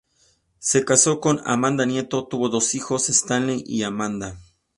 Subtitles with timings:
[0.57, 4.35] Se casó con Amanda Nieto, tuvo dos hijos, Stanley y Amanda.